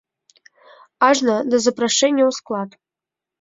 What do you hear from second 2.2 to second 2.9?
ў склад.